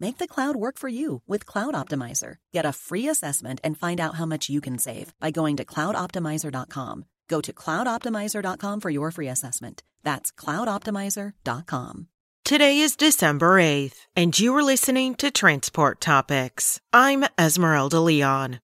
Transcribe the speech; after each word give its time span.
Make 0.00 0.18
the 0.18 0.26
cloud 0.26 0.56
work 0.56 0.78
for 0.78 0.88
you 0.88 1.22
with 1.26 1.46
Cloud 1.46 1.74
Optimizer. 1.74 2.36
Get 2.52 2.66
a 2.66 2.72
free 2.72 3.08
assessment 3.08 3.60
and 3.62 3.78
find 3.78 4.00
out 4.00 4.16
how 4.16 4.26
much 4.26 4.48
you 4.48 4.60
can 4.60 4.78
save 4.78 5.14
by 5.20 5.30
going 5.30 5.56
to 5.56 5.64
cloudoptimizer.com. 5.64 7.04
Go 7.28 7.40
to 7.40 7.52
cloudoptimizer.com 7.52 8.80
for 8.80 8.90
your 8.90 9.10
free 9.10 9.28
assessment. 9.28 9.82
That's 10.02 10.32
cloudoptimizer.com. 10.32 12.08
Today 12.44 12.78
is 12.78 12.94
December 12.94 13.58
8th, 13.58 14.06
and 14.14 14.38
you 14.38 14.54
are 14.54 14.62
listening 14.62 15.14
to 15.14 15.30
Transport 15.30 16.00
Topics. 16.02 16.78
I'm 16.92 17.24
Esmeralda 17.38 18.00
Leon. 18.00 18.60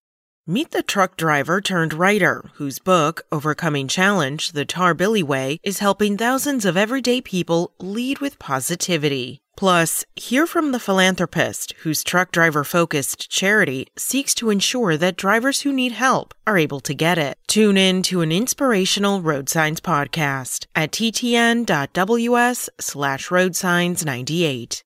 Meet 0.46 0.72
the 0.72 0.82
truck 0.82 1.16
driver 1.16 1.60
turned 1.60 1.94
writer, 1.94 2.50
whose 2.54 2.78
book, 2.78 3.22
Overcoming 3.30 3.88
Challenge 3.88 4.52
The 4.52 4.64
Tar 4.64 4.94
Billy 4.94 5.22
Way, 5.22 5.58
is 5.62 5.78
helping 5.78 6.16
thousands 6.16 6.64
of 6.64 6.76
everyday 6.76 7.20
people 7.20 7.72
lead 7.78 8.18
with 8.18 8.38
positivity. 8.38 9.40
Plus, 9.60 10.06
hear 10.16 10.46
from 10.46 10.72
the 10.72 10.80
philanthropist 10.80 11.74
whose 11.82 12.02
truck 12.02 12.32
driver 12.32 12.64
focused 12.64 13.30
charity 13.30 13.86
seeks 13.94 14.34
to 14.34 14.48
ensure 14.48 14.96
that 14.96 15.18
drivers 15.18 15.60
who 15.60 15.70
need 15.70 15.92
help 15.92 16.32
are 16.46 16.56
able 16.56 16.80
to 16.80 16.94
get 16.94 17.18
it. 17.18 17.36
Tune 17.46 17.76
in 17.76 18.02
to 18.04 18.22
an 18.22 18.32
inspirational 18.32 19.20
road 19.20 19.50
signs 19.50 19.78
podcast 19.78 20.64
at 20.74 20.92
ttn.ws 20.92 22.70
slash 22.80 23.30
road 23.30 23.54
signs 23.54 24.02
98. 24.02 24.82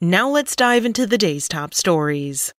Now 0.00 0.28
let's 0.28 0.56
dive 0.56 0.84
into 0.84 1.06
the 1.06 1.18
day's 1.18 1.46
top 1.46 1.72
stories. 1.72 2.52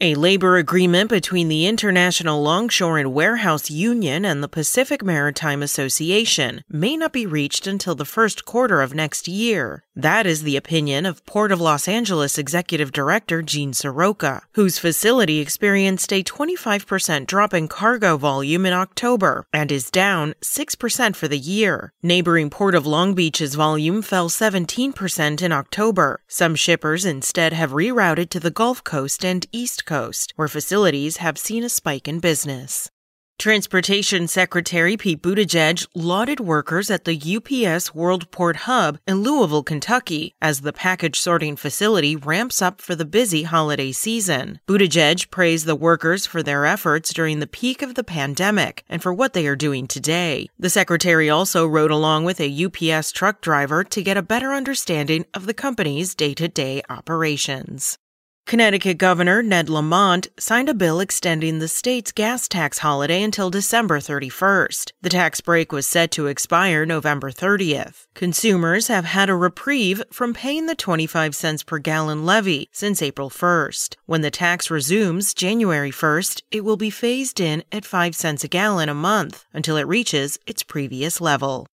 A 0.00 0.16
labor 0.16 0.56
agreement 0.56 1.08
between 1.08 1.46
the 1.46 1.66
International 1.66 2.42
Longshore 2.42 2.98
and 2.98 3.14
Warehouse 3.14 3.70
Union 3.70 4.24
and 4.24 4.42
the 4.42 4.48
Pacific 4.48 5.04
Maritime 5.04 5.62
Association 5.62 6.64
may 6.68 6.96
not 6.96 7.12
be 7.12 7.26
reached 7.26 7.68
until 7.68 7.94
the 7.94 8.04
first 8.04 8.44
quarter 8.44 8.82
of 8.82 8.92
next 8.92 9.28
year. 9.28 9.84
That 9.94 10.26
is 10.26 10.42
the 10.42 10.56
opinion 10.56 11.06
of 11.06 11.24
Port 11.26 11.52
of 11.52 11.60
Los 11.60 11.86
Angeles 11.86 12.38
Executive 12.38 12.90
Director 12.90 13.40
Gene 13.40 13.70
Seroka, 13.70 14.40
whose 14.54 14.80
facility 14.80 15.38
experienced 15.38 16.12
a 16.12 16.24
25% 16.24 17.28
drop 17.28 17.54
in 17.54 17.68
cargo 17.68 18.16
volume 18.16 18.66
in 18.66 18.72
October 18.72 19.46
and 19.52 19.70
is 19.70 19.92
down 19.92 20.34
6% 20.42 21.14
for 21.14 21.28
the 21.28 21.38
year. 21.38 21.92
Neighboring 22.02 22.50
Port 22.50 22.74
of 22.74 22.84
Long 22.84 23.14
Beach's 23.14 23.54
volume 23.54 24.02
fell 24.02 24.28
17% 24.28 25.40
in 25.40 25.52
October. 25.52 26.20
Some 26.26 26.56
shippers 26.56 27.04
instead 27.04 27.52
have 27.52 27.70
rerouted 27.70 28.30
to 28.30 28.40
the 28.40 28.50
Gulf 28.50 28.82
Coast 28.82 29.24
and 29.24 29.46
East 29.52 29.83
Coast, 29.84 30.32
where 30.36 30.48
facilities 30.48 31.18
have 31.18 31.38
seen 31.38 31.64
a 31.64 31.68
spike 31.68 32.08
in 32.08 32.20
business. 32.20 32.90
Transportation 33.36 34.28
Secretary 34.28 34.96
Pete 34.96 35.20
Buttigieg 35.20 35.86
lauded 35.94 36.40
workers 36.40 36.88
at 36.90 37.04
the 37.04 37.36
UPS 37.36 37.94
World 37.94 38.30
Port 38.30 38.56
Hub 38.56 38.98
in 39.06 39.22
Louisville, 39.22 39.64
Kentucky, 39.64 40.32
as 40.40 40.60
the 40.60 40.72
package 40.72 41.20
sorting 41.20 41.56
facility 41.56 42.16
ramps 42.16 42.62
up 42.62 42.80
for 42.80 42.94
the 42.94 43.04
busy 43.04 43.42
holiday 43.42 43.92
season. 43.92 44.60
Buttigieg 44.66 45.30
praised 45.30 45.66
the 45.66 45.74
workers 45.74 46.26
for 46.26 46.42
their 46.42 46.64
efforts 46.64 47.12
during 47.12 47.40
the 47.40 47.46
peak 47.46 47.82
of 47.82 47.96
the 47.96 48.04
pandemic 48.04 48.84
and 48.88 49.02
for 49.02 49.12
what 49.12 49.32
they 49.32 49.46
are 49.46 49.56
doing 49.56 49.88
today. 49.88 50.48
The 50.58 50.70
secretary 50.70 51.28
also 51.28 51.66
rode 51.66 51.90
along 51.90 52.24
with 52.24 52.40
a 52.40 52.64
UPS 52.64 53.12
truck 53.12 53.40
driver 53.42 53.84
to 53.84 54.02
get 54.02 54.16
a 54.16 54.22
better 54.22 54.52
understanding 54.52 55.26
of 55.34 55.46
the 55.46 55.54
company's 55.54 56.14
day 56.14 56.34
to 56.34 56.48
day 56.48 56.82
operations. 56.88 57.98
Connecticut 58.46 58.98
Governor 58.98 59.42
Ned 59.42 59.70
Lamont 59.70 60.28
signed 60.38 60.68
a 60.68 60.74
bill 60.74 61.00
extending 61.00 61.60
the 61.60 61.68
state's 61.68 62.12
gas 62.12 62.46
tax 62.46 62.78
holiday 62.80 63.22
until 63.22 63.48
December 63.48 64.00
31st. 64.00 64.92
The 65.00 65.08
tax 65.08 65.40
break 65.40 65.72
was 65.72 65.86
set 65.86 66.10
to 66.10 66.26
expire 66.26 66.84
November 66.84 67.30
30th. 67.30 68.04
Consumers 68.12 68.88
have 68.88 69.06
had 69.06 69.30
a 69.30 69.34
reprieve 69.34 70.02
from 70.12 70.34
paying 70.34 70.66
the 70.66 70.74
25 70.74 71.34
cents 71.34 71.62
per 71.62 71.78
gallon 71.78 72.26
levy 72.26 72.68
since 72.70 73.00
April 73.00 73.30
1st. 73.30 73.96
When 74.04 74.20
the 74.20 74.30
tax 74.30 74.70
resumes 74.70 75.32
January 75.32 75.90
1st, 75.90 76.42
it 76.50 76.64
will 76.64 76.76
be 76.76 76.90
phased 76.90 77.40
in 77.40 77.64
at 77.72 77.86
5 77.86 78.14
cents 78.14 78.44
a 78.44 78.48
gallon 78.48 78.90
a 78.90 78.94
month 78.94 79.46
until 79.54 79.78
it 79.78 79.88
reaches 79.88 80.38
its 80.46 80.62
previous 80.62 81.18
level. 81.18 81.66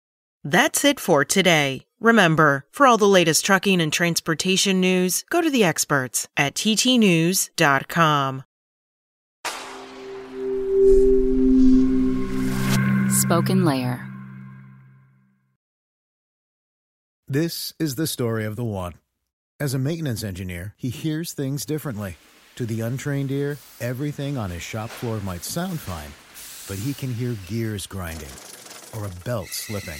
That's 0.44 0.86
it 0.86 1.00
for 1.00 1.26
today. 1.26 1.89
Remember, 2.00 2.66
for 2.72 2.88
all 2.88 2.98
the 2.98 3.08
latest 3.08 3.46
trucking 3.46 3.82
and 3.82 3.92
transportation 3.92 4.80
news, 4.80 5.24
go 5.30 5.42
to 5.42 5.50
the 5.50 5.64
experts 5.66 6.28
at 6.38 6.56
ttnews.com. 6.56 8.44
SpokenLayer. 13.10 14.06
This 17.28 17.74
is 17.78 17.96
the 17.96 18.08
story 18.08 18.46
of 18.46 18.56
the 18.56 18.64
one. 18.64 18.94
As 19.60 19.74
a 19.74 19.80
maintenance 19.80 20.24
engineer, 20.24 20.74
he 20.78 20.90
hears 20.90 21.34
things 21.34 21.66
differently. 21.66 22.16
To 22.56 22.66
the 22.66 22.82
untrained 22.82 23.30
ear, 23.30 23.58
everything 23.82 24.38
on 24.38 24.52
his 24.52 24.64
shop 24.64 24.90
floor 24.90 25.20
might 25.20 25.44
sound 25.44 25.80
fine, 25.80 26.12
but 26.68 26.82
he 26.84 26.94
can 26.94 27.14
hear 27.14 27.36
gears 27.48 27.86
grinding 27.88 28.30
or 28.96 29.06
a 29.06 29.26
belt 29.26 29.50
slipping. 29.50 30.00